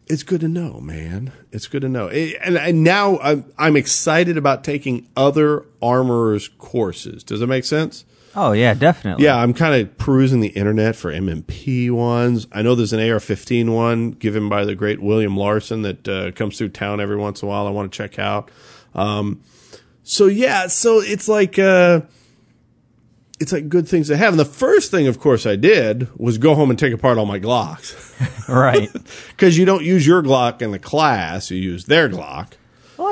[0.08, 1.32] it's good to know, man.
[1.52, 2.10] It's good to know.
[2.10, 7.24] And, and now I'm, I'm excited about taking other armorers courses.
[7.24, 8.06] Does that make sense?
[8.36, 9.26] Oh yeah, definitely.
[9.26, 12.48] Yeah, I'm kind of perusing the internet for MMP ones.
[12.52, 16.58] I know there's an AR-15 one given by the great William Larson that uh, comes
[16.58, 17.68] through town every once in a while.
[17.68, 18.50] I want to check out.
[18.96, 19.42] Um,
[20.04, 22.02] so yeah, so it's like uh,
[23.42, 24.34] it's like good things to have.
[24.34, 27.26] And the first thing, of course, I did was go home and take apart all
[27.26, 28.08] my Glocks.
[28.48, 28.90] right.
[29.32, 32.54] Because you don't use your Glock in the class, you use their Glock.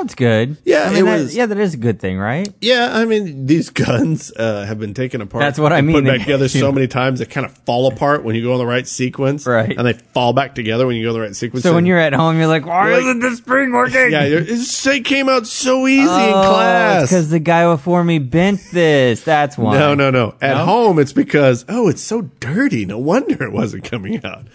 [0.00, 0.56] Well, that's good.
[0.64, 2.48] Yeah, I mean, it that- was- yeah, that is a good thing, right?
[2.62, 5.42] Yeah, I mean, these guns uh, have been taken apart.
[5.42, 5.94] That's what I mean.
[5.96, 8.58] Put back together so many times they kind of fall apart when you go in
[8.58, 9.76] the right sequence, Right.
[9.76, 11.64] And they fall back together when you go in the right sequence.
[11.64, 14.10] So when you're at home, you're like, why Like- isn't the spring working?
[14.10, 17.02] yeah, it's, it came out so easy in Oh, class.
[17.10, 19.22] because the guy before me bent this.
[19.22, 19.78] That's why.
[19.78, 20.34] No, no, no.
[20.40, 20.64] At No?
[20.64, 22.86] home, it's because, oh, it's so dirty.
[22.86, 24.46] No wonder it wasn't coming out.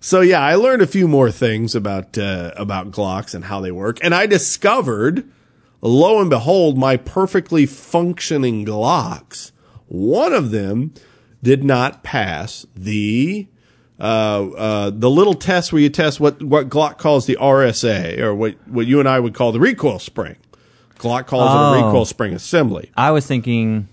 [0.00, 3.70] So yeah, I learned a few more things about, uh, about Glocks and how they
[3.70, 3.98] work.
[4.02, 5.28] And I discovered,
[5.82, 9.52] lo and behold, my perfectly functioning Glocks,
[9.88, 10.94] one of them
[11.42, 13.46] did not pass the,
[13.98, 14.02] uh,
[14.52, 18.56] uh, the little test where you test what, what Glock calls the RSA or what,
[18.66, 20.36] what you and I would call the recoil spring.
[20.98, 21.86] Glock calls it a Oh.
[21.86, 22.90] recoil spring assembly.
[22.96, 23.88] I was thinking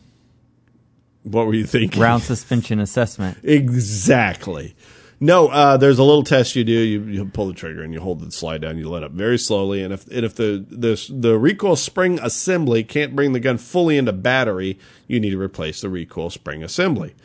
[1.23, 2.01] What were you thinking?
[2.01, 3.37] round suspension assessment.
[3.43, 4.75] Exactly.
[5.19, 6.71] No, uh, there's a little test you do.
[6.71, 8.77] You, you pull the trigger and you hold the slide down.
[8.77, 12.83] You let up very slowly, and if and if the the the recoil spring assembly
[12.83, 14.77] can't bring the gun fully into battery,
[15.07, 17.15] you need to replace the recoil spring assembly.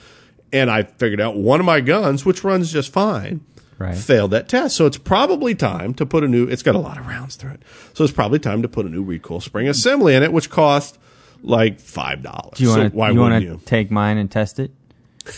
[0.54, 3.40] And I figured out one of my guns, which runs just fine,
[3.78, 3.94] Right.
[3.96, 4.76] failed that test.
[4.76, 6.46] So it's probably time to put a new.
[6.46, 8.88] It's got a lot of rounds through it, so it's probably time to put a
[8.88, 10.98] new recoil spring assembly in it, which cost
[11.42, 12.56] like five dollars.
[12.56, 12.96] Do you want to?
[12.96, 14.70] why you want to take mine and test it?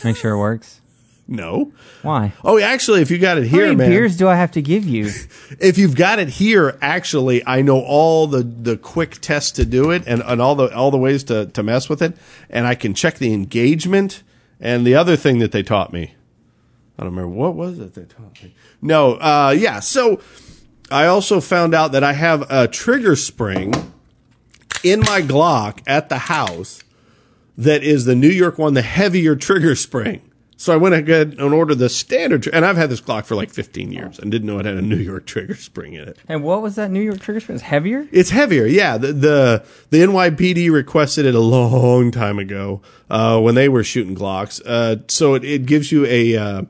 [0.04, 0.80] Make sure it works.
[1.26, 1.72] No.
[2.02, 2.34] Why?
[2.44, 3.90] Oh, actually, if you got it here, How many man.
[3.90, 5.06] beers do I have to give you?
[5.58, 9.90] if you've got it here, actually, I know all the, the quick tests to do
[9.90, 12.16] it and, and all the all the ways to, to mess with it,
[12.50, 14.22] and I can check the engagement
[14.60, 16.14] and the other thing that they taught me.
[16.98, 18.54] I don't remember what was it they taught me.
[18.82, 19.80] No, uh, yeah.
[19.80, 20.20] So
[20.90, 23.72] I also found out that I have a trigger spring
[24.82, 26.82] in my Glock at the house
[27.56, 30.20] that is the New York one, the heavier trigger spring.
[30.56, 33.34] So I went ahead and ordered the standard, tr- and I've had this Glock for
[33.34, 36.16] like 15 years and didn't know it had a New York trigger spring in it.
[36.28, 37.56] and what was that New York trigger spring?
[37.56, 38.06] It's heavier.
[38.12, 38.96] It's heavier, yeah.
[38.96, 44.14] The the, the NYPD requested it a long time ago uh, when they were shooting
[44.14, 44.62] Glocks.
[44.64, 46.62] Uh, so it, it gives you a, uh,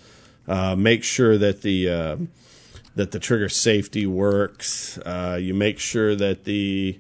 [0.47, 2.15] Uh, make sure that the uh,
[2.95, 4.97] that the trigger safety works.
[4.99, 6.99] Uh, you make sure that the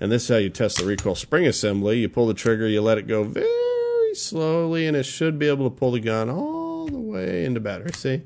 [0.00, 1.98] and this is how you test the recoil spring assembly.
[1.98, 5.68] You pull the trigger, you let it go very slowly, and it should be able
[5.68, 7.92] to pull the gun all the way into battery.
[7.92, 8.22] See,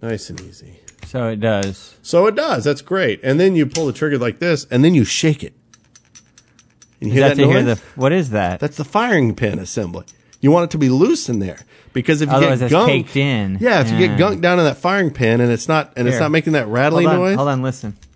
[0.00, 0.80] nice and easy.
[1.06, 1.96] So it does.
[2.02, 2.64] So it does.
[2.64, 3.20] That's great.
[3.22, 5.54] And then you pull the trigger like this, and then you shake it.
[7.00, 7.78] And you Is hear that that, noise?
[7.80, 8.00] the?
[8.00, 8.60] What is that?
[8.60, 10.06] That's the firing pin assembly.
[10.42, 11.58] You want it to be loose in there
[11.94, 13.56] because if you Otherwise, get it's gunk, caked in.
[13.60, 16.16] yeah, if you get gunk down in that firing pin and it's not and it's
[16.16, 16.20] Here.
[16.22, 17.96] not making that rattling hold on, noise, Hold on, listen.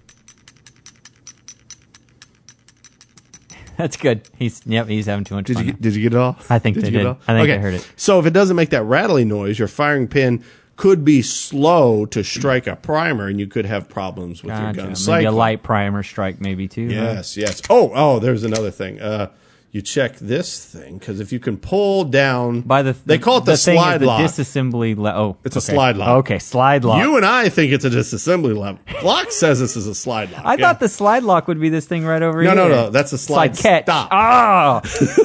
[3.77, 4.29] That's good.
[4.39, 4.89] He's yep.
[4.89, 5.67] He's having too much Did fun.
[5.67, 6.37] you get, did you get it all?
[6.49, 7.07] I think did they you get did.
[7.07, 7.19] it all?
[7.29, 7.51] I think.
[7.51, 7.89] I heard it.
[7.97, 10.43] So if it doesn't make that rattling noise, your firing pin
[10.77, 14.77] could be slow to strike a primer, and you could have problems with your Gotcha.
[14.77, 15.33] gun Maybe cycle.
[15.33, 16.89] a light primer strike, maybe too.
[16.89, 16.95] huh?
[16.95, 17.62] Yes, yes.
[17.71, 19.01] Oh, oh, there's another thing.
[19.01, 19.31] Uh,
[19.77, 23.41] you check this thing because if you can pull down By the they call it
[23.45, 24.23] the, thing is slide the lock.
[24.23, 24.97] disassembly.
[24.97, 26.09] Le- oh, It's a slide lock.
[26.25, 27.01] Okay, slide lock.
[27.03, 28.79] You and I think it's a disassembly lock.
[28.87, 30.45] Glock says this is a slide lock.
[30.45, 30.67] I yeah.
[30.67, 32.57] thought the slide lock would be this thing right over No, here.
[32.57, 32.75] no, no.
[32.87, 33.85] No, that's a slide, catch.
[33.85, 34.09] stop.
[34.11, 34.81] Ah,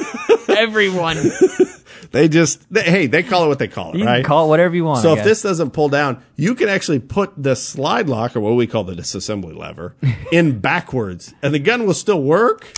[0.48, 1.16] everyone.
[2.10, 4.16] They just they, hey, they call it what they call it, You right?
[4.16, 5.00] can call it whatever you want.
[5.00, 5.24] so I if guess.
[5.24, 8.84] this doesn't pull down, you can actually put the slide lock or what we call
[8.84, 9.96] the disassembly lever
[10.30, 12.70] in backwards, and the gun will still work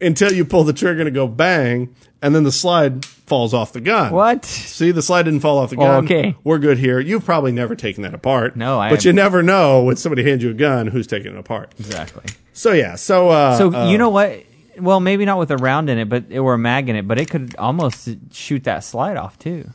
[0.00, 3.72] until you pull the trigger and it go bang, and then the slide falls off
[3.72, 4.12] the gun.
[4.12, 4.44] what?
[4.44, 6.04] See, the slide didn't fall off the Oh, gun.
[6.04, 6.36] okay.
[6.44, 7.00] We're good here.
[7.00, 8.56] You've probably never taken that apart.
[8.56, 11.38] No, I But you never know when somebody hands you a gun who's taking it
[11.38, 11.72] apart.
[11.78, 12.22] Exactly.
[12.52, 14.44] So yeah, so uh, So uh, you know what?
[14.78, 17.08] Well, maybe not with a round in it, but it, or a mag in it,
[17.08, 19.70] but it could almost shoot that slide off too.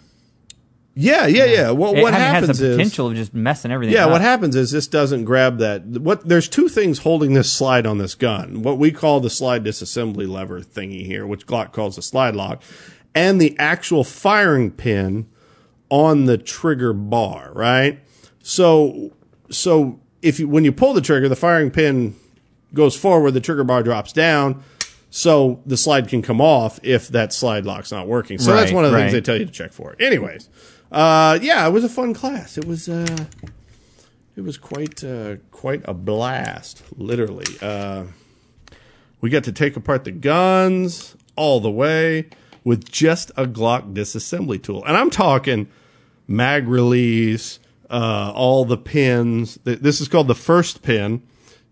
[0.94, 1.72] Yeah, yeah, yeah.
[1.72, 3.94] Well, It what happens has the is potential of just messing everything.
[3.94, 4.12] Yeah, up.
[4.12, 5.84] what happens is this doesn't grab that.
[5.86, 8.62] What there's two things holding this slide on this gun.
[8.62, 12.62] What we call the slide disassembly lever thingy here, which Glock calls the slide lock,
[13.16, 15.28] and the actual firing pin
[15.90, 17.52] on the trigger bar.
[17.54, 18.00] Right.
[18.44, 19.14] So,
[19.50, 22.16] so if you when you pull the trigger, the firing pin
[22.74, 24.64] goes forward, the trigger bar drops down.
[25.14, 28.40] So the slide can come off if that slide lock's not working.
[28.40, 29.96] So that's one of the things they tell you to check for.
[30.00, 30.48] Anyways,
[30.92, 32.58] uh, yeah, it was a fun class.
[32.58, 32.90] It was.
[32.90, 33.26] Uh,
[34.36, 37.46] it was quite uh, quite a blast, literally.
[37.62, 38.06] Uh,
[39.20, 42.30] we got to take apart the guns all the way
[42.64, 45.68] with just a Glock disassembly tool, and I'm talking
[46.28, 49.60] mag release, uh, all the pins.
[49.64, 51.22] This is called the first pin.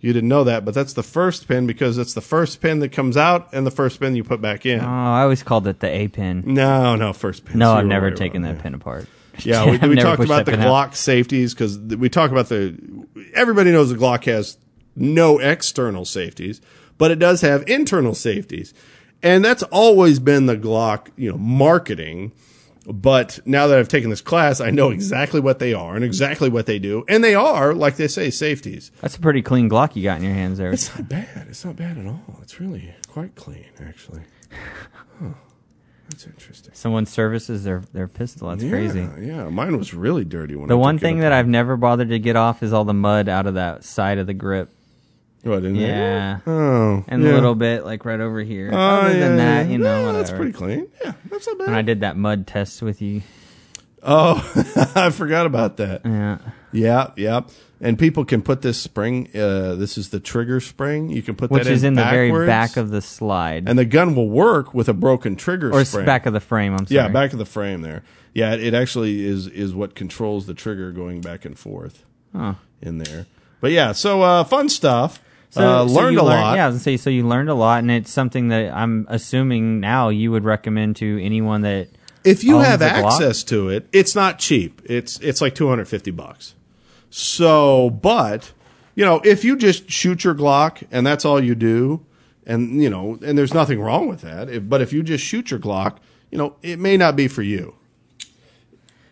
[0.01, 2.93] You didn't know that, but that's the first pin because it's the first pin that
[2.93, 4.79] comes out and the first pin you put back in.
[4.79, 6.43] Oh, I always called it the A pin.
[6.45, 7.59] no, no, first pin.
[7.59, 9.07] No, I've never taken that pin apart.
[9.43, 10.91] Yeah, we, we talked about the pin out.
[10.91, 12.77] Glock safeties because we talk about the.
[13.33, 14.57] Everybody knows the Glock has
[14.97, 16.59] no external safeties,
[16.97, 18.73] but it does have internal safeties,
[19.23, 22.33] and that's always been the Glock, you know, marketing.
[22.85, 26.49] But now that I've taken this class, I know exactly what they are and exactly
[26.49, 28.91] what they do, and they are, like they say, safeties.
[29.01, 30.71] That's a pretty clean Glock you got in your hands there.
[30.71, 31.47] It's not bad.
[31.49, 32.39] It's not bad at all.
[32.41, 34.21] It's really quite clean, actually.
[35.21, 35.33] Huh.
[36.09, 36.73] That's interesting.
[36.73, 38.49] Someone services their their pistol.
[38.49, 39.01] That's crazy.
[39.01, 39.49] Yeah, yeah.
[39.49, 41.33] Mine was really dirty when I The one took it thing that.
[41.33, 44.25] I've never bothered to get off is all the mud out of that side of
[44.25, 44.71] the grip.
[45.43, 46.39] What, in Yeah.
[46.45, 46.53] there?
[46.53, 47.05] Oh.
[47.07, 47.31] And yeah.
[47.31, 48.69] a little bit like right over here.
[48.73, 49.71] Oh, Other yeah, than that, yeah.
[49.71, 50.11] you know, Yeah.
[50.11, 50.87] That's pretty clean.
[51.03, 51.67] Yeah, that's not bad.
[51.67, 53.21] when I did that mud test with you.
[54.03, 54.35] oh,
[54.95, 56.01] I forgot about that.
[56.05, 56.37] Yeah.
[56.71, 57.41] Yeah, yeah.
[57.81, 59.29] And people can put this spring.
[59.33, 61.09] Uh, this is the trigger spring.
[61.09, 61.53] You can put that.
[61.53, 63.67] Which that is in the very back of the slide.
[63.69, 66.05] and the gun will work with a broken trigger or spring.
[66.05, 66.97] back of the frame, I'm sorry.
[66.97, 68.03] yeah, back of the frame there.
[68.33, 72.03] Yeah, it, it actually is is what controls the trigger going back and forth
[72.35, 72.55] Huh.
[72.81, 73.25] in there.
[73.61, 75.21] But yeah, so uh, fun stuff.
[75.51, 76.55] So, uh, so learned a learned- lot.
[76.55, 76.97] Yeah, I was gonna say.
[76.97, 80.95] So you learned a lot, and it's something that I'm assuming now you would recommend
[80.97, 81.87] to anyone that.
[82.23, 84.81] if you have access to it, it's not cheap.
[84.85, 86.53] It's it's like 250 bucks.
[87.09, 88.51] So, but
[88.95, 92.05] you know, if you just shoot your Glock and that's all you do,
[92.45, 94.49] and you know, and there's nothing wrong with that.
[94.49, 95.97] If, but if you just shoot your Glock,
[96.29, 97.75] you know, it may not be for you.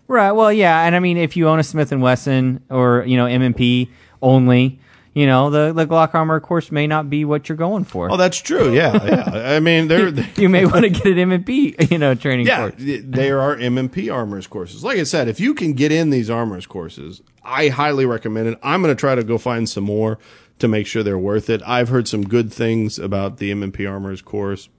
[0.08, 0.32] Right.
[0.32, 3.26] Well, yeah, and I mean, if you own a Smith and Wesson or you know
[3.26, 3.90] M&P
[4.22, 4.80] only,
[5.18, 8.12] you know, the the Glock armor of course may not be what you're going for.
[8.12, 8.72] Oh, that's true.
[8.72, 9.56] Yeah, yeah.
[9.56, 12.76] I mean, they're you may want to get an M&P, you know, training course.
[12.78, 13.06] yeah, course.
[13.08, 14.84] there are M&P armors courses.
[14.84, 18.60] Like I said, if you can get in these armors courses, I highly recommend it.
[18.62, 20.20] I'm going to try to go find some more
[20.60, 21.64] to make sure they're worth it.
[21.66, 24.70] I've heard some good things about the M&P armors course,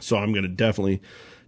[0.00, 1.00] so I'm going to definitely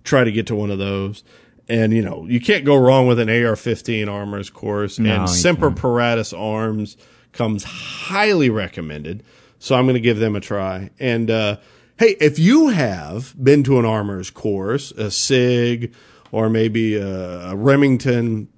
[0.05, 1.25] try to get to one of those.
[1.69, 5.01] And you know, you can't go wrong with an AR-15 armors course.
[5.01, 5.73] No, and Semper.
[5.73, 6.97] Paratus Arms
[7.35, 9.23] comes highly recommended.
[9.59, 10.91] So I'm going to give them a try.
[10.99, 11.59] And uh,
[11.99, 15.93] hey, if you have been to an armors course, a SIG,
[16.33, 18.49] or maybe a, a Remington,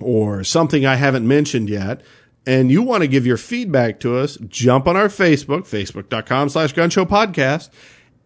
[0.00, 2.02] or something I haven't mentioned yet,
[2.44, 6.74] and you want to give your feedback to us, jump on our Facebook, facebook.com slash
[6.74, 7.70] gunshow podcast,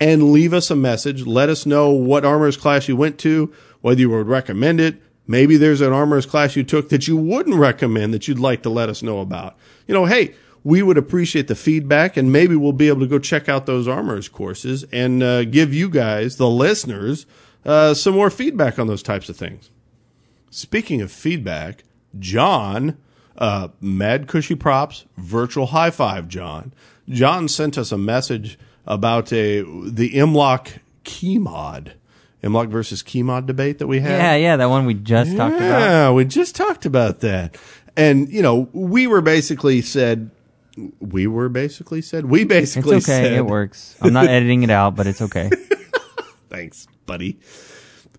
[0.01, 1.27] and leave us a message.
[1.27, 5.03] Let us know what armors class you went to, whether you would recommend it.
[5.27, 8.71] Maybe there's an armors class you took that you wouldn't recommend that you'd like to
[8.71, 9.57] let us know about.
[9.87, 13.19] You know, hey, we would appreciate the feedback and maybe we'll be able to go
[13.19, 17.27] check out those armors courses and uh, give you guys, the listeners,
[17.65, 19.71] uh, some more feedback on those types of things.
[20.51, 21.85] Speaking of feedback,
[22.19, 22.97] John,
[23.39, 26.73] uh, Mad Cushy Props, virtual high five, John.
[27.09, 30.71] John sent us a message about a the M-Lok
[31.05, 31.95] key mod,
[32.43, 34.19] M-Lok versus Keymod debate that we had.
[34.19, 35.81] Yeah, yeah, that one we just talked about.
[35.81, 37.57] Yeah, we just talked about that.
[37.97, 40.31] And, you know, we were basically said,
[41.01, 43.97] we were basically said, we It's basically okay, said, it works.
[44.01, 45.51] I'm not editing it out, but it's okay.
[46.51, 47.39] thanks, buddy.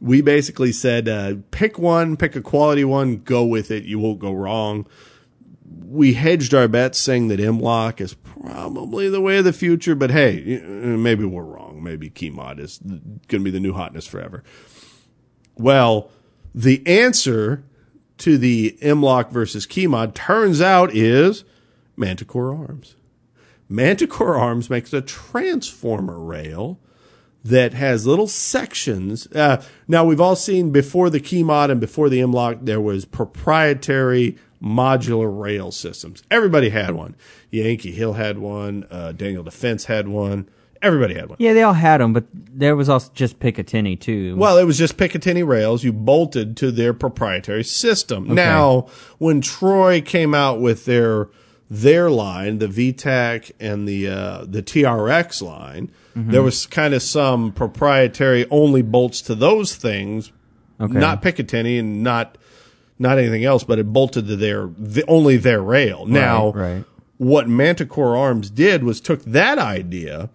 [0.01, 3.83] We basically said, uh, pick one, pick a quality one, go with it.
[3.83, 4.87] You won't go wrong.
[5.85, 10.11] We hedged our bets saying that M-Lok is probably the way of the future, but
[10.11, 11.66] hey, maybe we're wrong.
[11.81, 14.43] Maybe Keymod is going to be the new hotness forever.
[15.55, 16.11] Well,
[16.53, 17.63] the answer
[18.19, 21.43] to the M-Lok versus Keymod turns out is
[21.95, 22.95] Manticore Arms.
[23.69, 26.79] Manticore Arms makes a transformer rail
[27.43, 29.27] that has little sections.
[29.33, 34.37] Uh, now we've all seen before the Keymod and before the M-Lok, there was proprietary
[34.61, 36.23] modular rail systems.
[36.31, 37.15] Everybody had one.
[37.51, 38.85] Yankee Hill had one.
[38.89, 40.49] Uh, Daniel Defense had one.
[40.81, 41.37] Everybody had one.
[41.39, 44.35] Yeah, they all had them, but there was also just Picatinny too.
[44.35, 48.33] Well, it was just Picatinny rails you bolted to their proprietary system.
[48.33, 51.29] Now, when Troy came out with their
[51.69, 57.51] their line, the VTAC and the uh, the TRX line, there was kind of some
[57.51, 60.31] proprietary only bolts to those things,
[60.79, 60.97] Okay.
[60.97, 62.37] not Picatinny and not
[62.99, 66.05] not anything else, but it bolted to their the, only their rail.
[66.07, 66.83] Now, right.
[67.17, 70.29] what Manticore Arms did was took that idea,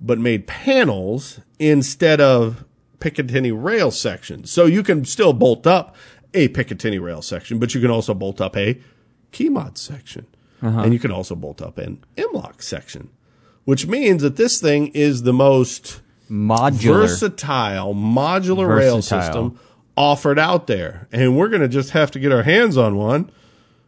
[0.00, 2.64] but made panels instead of
[2.98, 4.50] Picatinny rail sections.
[4.50, 5.96] So you can still bolt up
[6.34, 8.80] a Picatinny rail section, but you can also bolt up a
[9.32, 10.26] Keymod section.
[10.62, 10.80] Uh-huh.
[10.80, 13.10] And you can also bolt up an M-Lok section,
[13.64, 17.00] which means that this thing is the most modular.
[17.00, 19.60] versatile modular rail system
[19.96, 21.08] offered out there.
[21.12, 23.30] And we're going to just have to get our hands on one.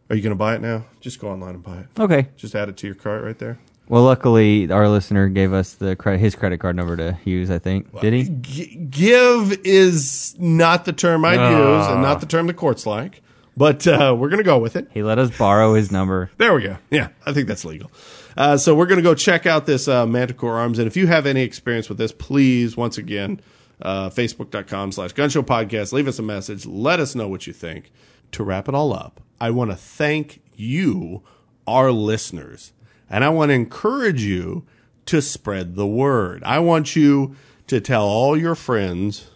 [0.09, 0.85] Are you going to buy it now?
[1.01, 1.87] Just go online and buy it.
[1.99, 2.29] okay.
[2.35, 3.59] Just add it to your cart right there.
[3.89, 7.49] Well, luckily, our listener gave us the credit, his credit card number to use.
[7.49, 8.29] I think did he?
[8.29, 13.21] G- give is not the term I'd use and not the term the courts like,
[13.57, 14.89] but uh, we're going to go with it.
[14.93, 16.29] He let us borrow his number.
[16.37, 16.77] There we go.
[16.91, 17.91] Yeah, I think that's legal.
[18.37, 20.77] Uh, so we're going to go check out this uh, Manticore Arms.
[20.77, 23.41] And if you have any experience with this, please, once again,
[23.81, 26.65] uh, facebook.com slash gunshow podcast, leave us a message.
[26.65, 27.91] Let us know what you think.
[28.33, 31.23] To wrap it all up, I want to thank you,
[31.65, 32.73] our listeners,
[33.09, 34.65] and I want to encourage you
[35.07, 36.43] to spread the word.
[36.43, 37.35] I want you
[37.67, 39.29] to tell all your friends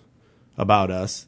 [0.57, 1.27] about us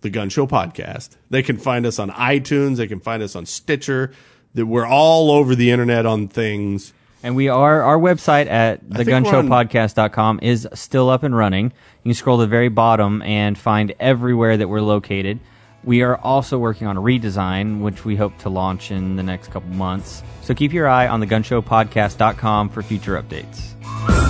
[0.00, 1.16] the Gun Show podcast.
[1.30, 2.76] They can find us on iTunes.
[2.76, 4.12] They can find us on Stitcher.
[4.54, 6.92] That we're all over the internet on things.
[7.22, 11.66] And we are our website at think we're on- thegunshowpodcast.com is still up and running.
[12.04, 15.40] You can scroll to the very bottom and find everywhere that we're located.
[15.84, 19.50] We are also working on a redesign, which we hope to launch in the next
[19.50, 20.22] couple months.
[20.42, 24.27] So keep your eye on thegunshowpodcast.com for future updates.